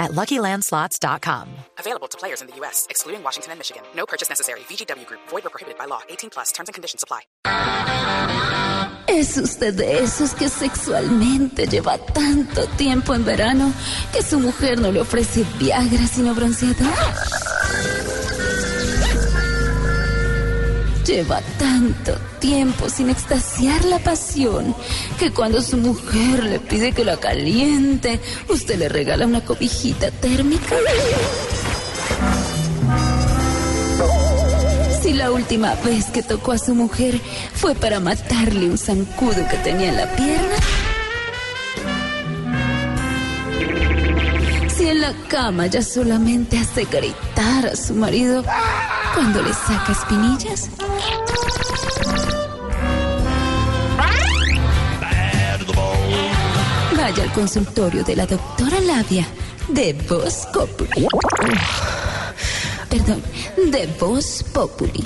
at 0.00 0.10
LuckyLandSlots.com. 0.12 1.46
Available 1.78 2.08
to 2.08 2.18
players 2.18 2.40
in 2.42 2.48
the 2.48 2.56
U.S., 2.56 2.88
excluding 2.90 3.22
Washington 3.22 3.52
and 3.52 3.60
Michigan. 3.60 3.82
No 3.94 4.06
purchase 4.06 4.28
necessary. 4.28 4.60
VGW 4.60 5.06
Group. 5.06 5.20
Void 5.28 5.46
or 5.46 5.50
prohibited 5.50 5.78
by 5.78 5.84
law. 5.84 6.00
18 6.08 6.30
plus. 6.30 6.50
Terms 6.50 6.68
and 6.68 6.74
conditions 6.74 7.04
apply. 7.04 7.20
¿Es 9.06 9.36
usted 9.36 9.74
de 9.74 10.02
esos 10.02 10.34
que 10.34 10.48
sexualmente 10.48 11.66
lleva 11.66 11.98
tanto 11.98 12.66
tiempo 12.76 13.14
en 13.14 13.24
verano 13.24 13.72
que 14.12 14.22
su 14.22 14.38
mujer 14.38 14.80
no 14.80 14.90
le 14.92 15.00
ofrece 15.00 15.44
Viagra 15.58 16.06
sino 16.06 16.34
bronceador? 16.34 16.86
Lleva 21.10 21.40
tanto 21.58 22.12
tiempo 22.38 22.88
sin 22.88 23.10
extasiar 23.10 23.84
la 23.84 23.98
pasión 23.98 24.76
que 25.18 25.32
cuando 25.32 25.60
su 25.60 25.76
mujer 25.76 26.44
le 26.44 26.60
pide 26.60 26.92
que 26.92 27.04
la 27.04 27.16
caliente, 27.16 28.20
usted 28.48 28.78
le 28.78 28.88
regala 28.88 29.26
una 29.26 29.44
cobijita 29.44 30.12
térmica. 30.12 30.76
Si 35.02 35.12
la 35.12 35.32
última 35.32 35.74
vez 35.84 36.04
que 36.12 36.22
tocó 36.22 36.52
a 36.52 36.58
su 36.58 36.76
mujer 36.76 37.20
fue 37.54 37.74
para 37.74 37.98
matarle 37.98 38.70
un 38.70 38.78
zancudo 38.78 39.48
que 39.50 39.56
tenía 39.64 39.88
en 39.88 39.96
la 39.96 40.06
pierna. 40.14 40.56
Si 44.68 44.88
en 44.88 45.00
la 45.00 45.12
cama 45.26 45.66
ya 45.66 45.82
solamente 45.82 46.56
hace 46.56 46.84
gritar 46.84 47.66
a 47.66 47.74
su 47.74 47.94
marido 47.94 48.44
cuando 49.14 49.42
le 49.42 49.52
saca 49.52 49.92
espinillas. 49.92 50.70
Vaya 56.96 57.22
al 57.22 57.32
consultorio 57.32 58.04
de 58.04 58.16
la 58.16 58.26
doctora 58.26 58.80
Labia 58.80 59.26
de 59.68 59.92
Voz 60.08 60.46
Populi. 60.52 61.06
Perdón, 62.88 63.22
de 63.70 63.86
Voz 63.98 64.44
Populi. 64.52 65.04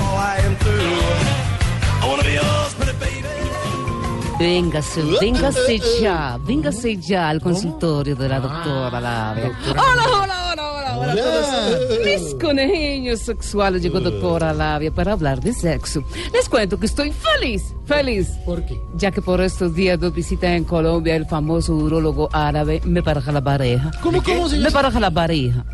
Véngase, 4.39 5.03
véngase 5.21 5.81
ya, 6.01 6.39
véngase 6.41 6.97
ya 6.97 7.29
al 7.29 7.41
consultorio 7.41 8.17
de 8.17 8.29
la 8.29 8.41
doctora 8.41 9.01
Labia. 9.01 9.57
Hola, 9.71 10.05
hola, 10.11 10.51
hola, 10.53 10.74
hola, 10.93 10.99
hola, 10.99 11.13
a 11.13 11.17
todos. 11.17 12.05
Mis 12.05 12.35
conejillos 12.35 13.21
sexuales 13.21 13.83
llegó 13.83 14.01
doctora 14.01 14.53
Labia 14.53 14.91
para 14.91 15.13
hablar 15.13 15.41
de 15.41 15.53
sexo. 15.53 16.05
Les 16.33 16.49
cuento 16.49 16.79
que 16.79 16.87
estoy 16.87 17.13
feliz, 17.13 17.63
feliz. 17.87 18.29
¿Por 18.45 18.65
qué? 18.65 18.79
Ya 18.97 19.11
que 19.11 19.23
por 19.23 19.41
estos 19.41 19.75
días 19.75 19.99
nos 19.99 20.15
visita 20.15 20.55
en 20.55 20.65
Colombia 20.65 21.17
el 21.17 21.27
famoso 21.27 21.75
urólogo 21.75 22.29
árabe 22.33 22.81
Me 22.85 23.03
Paraja 23.03 23.33
la 23.33 23.43
Pareja. 23.43 23.91
¿Cómo, 24.03 24.23
cómo 24.23 24.49
se 24.49 24.57
Me 24.57 24.65
llama? 24.65 24.73
Paraja 24.73 25.01
la 25.01 25.11
Pareja. 25.11 25.65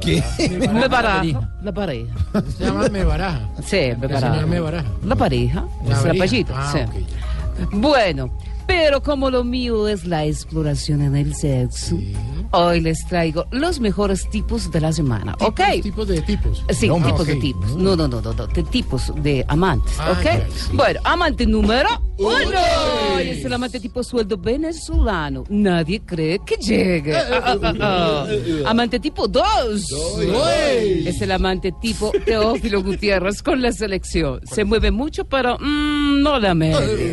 ¿Qué? 0.00 0.22
Me 0.72 0.88
Paraja 0.88 1.50
la 1.62 1.72
Pareja. 1.72 2.14
Se 2.56 2.64
llama 2.64 2.88
Me 2.88 3.04
Baraja. 3.04 3.48
Sí, 3.64 3.92
me 4.00 4.08
señora 4.08 4.46
Me 4.46 4.60
Baraja. 4.60 4.88
La 5.04 5.16
pareja, 5.16 5.64
La 5.86 5.98
es 5.98 6.04
el 6.04 6.10
apellido. 6.10 6.54
Ah, 6.56 6.72
sí. 6.72 6.78
ok. 6.80 7.72
Bueno, 7.74 8.36
pero 8.66 9.02
como 9.02 9.30
lo 9.30 9.44
mío 9.44 9.86
es 9.88 10.04
la 10.06 10.24
exploración 10.24 11.02
en 11.02 11.16
el 11.16 11.34
sexo, 11.34 11.96
hoy 12.52 12.80
les 12.80 13.06
traigo 13.06 13.46
los 13.50 13.80
mejores 13.80 14.28
tipos 14.30 14.70
de 14.70 14.80
la 14.80 14.92
semana, 14.92 15.34
¿ok? 15.40 15.60
Tipos, 15.82 16.08
de 16.08 16.20
tipos. 16.22 16.64
Sí, 16.70 16.88
No, 16.88 16.96
tipos 16.96 17.26
de 17.26 17.36
tipos. 17.36 17.76
No, 17.76 17.96
no, 17.96 18.08
no, 18.08 18.20
no, 18.20 18.32
no, 18.32 18.46
de 18.46 18.62
tipos 18.64 19.12
de 19.22 19.44
amantes, 19.48 19.94
Ah, 19.98 20.12
¿ok? 20.12 20.42
sí. 20.54 20.70
Bueno, 20.74 21.00
amante 21.04 21.46
número 21.46 21.88
uno. 22.18 23.18
Es 23.18 23.44
el 23.44 23.52
amante 23.52 23.80
tipo 23.80 24.02
sueldo 24.04 24.36
venezolano. 24.38 25.44
Nadie 25.48 26.00
cree 26.04 26.38
que 26.44 26.56
llegue. 26.56 27.16
Ah, 27.16 27.24
ah, 27.44 27.58
ah, 27.62 27.74
ah. 27.80 28.26
Amante 28.70 29.00
tipo 29.00 29.26
dos. 29.26 29.90
Uy. 29.90 31.06
Es 31.06 31.20
el 31.22 31.32
amante 31.32 31.72
tipo 31.80 32.12
Teófilo 32.24 32.82
Gutiérrez 32.82 33.42
con 33.42 33.60
la 33.62 33.72
selección. 33.72 34.40
Se 34.46 34.64
mueve 34.64 34.90
mucho, 34.90 35.24
pero 35.24 35.58
mm, 35.58 36.22
no 36.22 36.38
la 36.38 36.54
mete. 36.54 37.12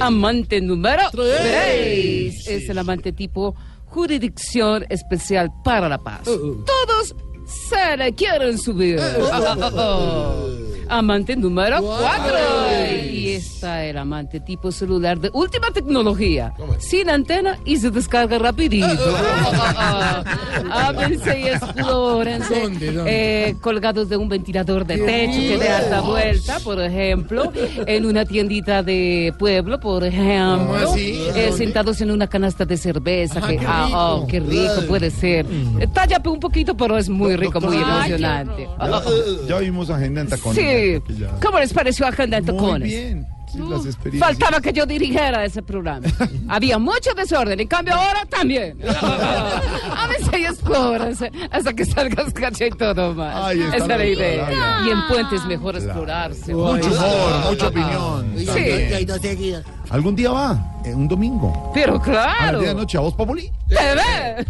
Amante 0.00 0.60
número 0.60 1.02
tres. 1.12 2.46
Es 2.46 2.68
el 2.68 2.78
amante 2.78 3.12
tipo 3.12 3.54
Jurisdicción 3.90 4.86
Especial 4.88 5.50
para 5.64 5.88
la 5.88 5.98
Paz. 5.98 6.22
Todos 6.24 7.14
se 7.44 7.96
le 7.96 8.14
quieren 8.14 8.56
subir. 8.58 9.00
Amante 11.00 11.34
número 11.34 11.80
cuatro. 11.82 12.36
Y 13.10 13.28
está 13.30 13.86
el 13.86 13.96
amante 13.96 14.38
tipo 14.38 14.70
celular 14.70 15.18
de 15.18 15.30
última 15.32 15.70
tecnología. 15.70 16.52
Sin 16.78 17.08
antena 17.08 17.56
y 17.64 17.78
se 17.78 17.90
descarga 17.90 18.38
rapidito. 18.38 18.86
Ah, 18.86 19.72
ah, 19.78 20.24
ah. 20.26 20.88
Ábrense 20.88 21.40
y 21.40 21.46
explórense. 21.48 22.60
¿Dónde, 22.60 22.92
dónde? 22.92 23.48
Eh, 23.48 23.56
colgados 23.62 24.10
de 24.10 24.18
un 24.18 24.28
ventilador 24.28 24.84
de 24.86 24.98
techo 24.98 25.38
que 25.40 25.56
de 25.58 25.68
alta 25.70 26.02
vuelta, 26.02 26.58
por 26.60 26.78
ejemplo, 26.82 27.50
en 27.86 28.04
una 28.04 28.26
tiendita 28.26 28.82
de 28.82 29.32
pueblo, 29.38 29.80
por 29.80 30.04
ejemplo, 30.04 30.66
¿Cómo 30.84 30.92
así? 30.92 31.18
eh, 31.34 31.50
sentados 31.56 31.98
en 32.02 32.10
una 32.10 32.26
canasta 32.26 32.66
de 32.66 32.76
cerveza, 32.76 33.38
Ajá, 33.38 33.48
que 33.48 33.56
qué 33.56 33.66
ah, 33.66 33.84
rico. 33.86 33.98
oh, 33.98 34.26
qué 34.26 34.40
rico 34.40 34.86
puede 34.86 35.10
ser. 35.10 35.46
Tállate 35.94 36.28
un 36.28 36.40
poquito, 36.40 36.76
pero 36.76 36.98
es 36.98 37.08
muy 37.08 37.36
rico, 37.36 37.58
muy 37.58 37.78
emocionante. 37.78 38.68
Ah, 38.78 39.00
Ya 39.48 39.58
vimos 39.60 39.88
Agenda 39.88 40.20
en 40.20 40.28
Tacones. 40.28 40.62
Sí, 40.62 40.89
ya- 41.18 41.30
¿cómo 41.42 41.58
les 41.58 41.72
pareció 41.72 42.06
Agenda 42.06 42.38
en 42.38 42.44
Muy 42.44 42.54
Tacones? 42.54 42.88
bien. 42.88 43.26
Las 43.68 43.84
experiencias. 43.84 44.20
Faltaba 44.38 44.60
que 44.60 44.72
yo 44.72 44.86
dirigiera 44.86 45.44
ese 45.44 45.60
programa. 45.60 46.06
Había 46.48 46.78
mucho 46.78 47.12
desorden, 47.16 47.58
en 47.58 47.66
cambio 47.66 47.94
ahora 47.96 48.24
también. 48.26 48.78
A 48.86 50.06
veces 50.06 50.28
y 50.40 50.44
explórense 50.44 51.32
hasta 51.50 51.72
que 51.72 51.84
salgas 51.84 52.32
cachito 52.32 52.94
nomás. 52.94 53.34
Ahí 53.46 53.60
está 53.60 53.76
Esa 53.76 53.84
es 53.86 53.88
la 53.98 54.04
idea. 54.06 54.48
Y 54.86 54.90
en 54.90 55.06
Puente 55.08 55.34
es 55.34 55.44
mejor 55.46 55.74
explorarse. 55.74 56.54
Mucho 56.54 56.90
humor, 56.92 57.50
mucha 57.50 57.66
opinión. 57.68 58.34
Sí. 58.38 59.56
Algún 59.90 60.14
día 60.14 60.30
va, 60.30 60.72
un 60.94 61.08
domingo. 61.08 61.72
Pero 61.74 61.96
A 61.96 62.02
claro, 62.02 62.58
10 62.60 62.70
de 62.70 62.74
la 62.76 62.80
noche, 62.82 62.98
a 62.98 63.00
vos, 63.00 63.14
Populi. 63.14 63.50
te 63.68 63.74
ve. 63.74 64.46